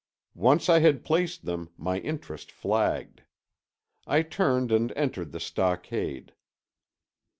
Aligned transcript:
Once 0.41 0.67
I 0.67 0.79
had 0.79 1.05
placed 1.05 1.45
them, 1.45 1.69
my 1.77 1.99
interest 1.99 2.51
flagged. 2.51 3.21
I 4.07 4.23
turned 4.23 4.71
and 4.71 4.91
entered 4.95 5.31
the 5.31 5.39
stockade. 5.39 6.33